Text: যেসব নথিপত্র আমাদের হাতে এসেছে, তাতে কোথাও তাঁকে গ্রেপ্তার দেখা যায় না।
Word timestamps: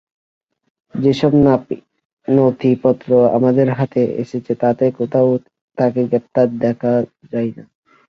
যেসব 0.95 1.31
নথিপত্র 2.27 3.09
আমাদের 3.37 3.67
হাতে 3.77 4.01
এসেছে, 4.23 4.51
তাতে 4.63 4.85
কোথাও 4.99 5.29
তাঁকে 5.77 6.01
গ্রেপ্তার 6.07 6.47
দেখা 6.63 6.93
যায় 7.31 7.51
না। 7.57 7.63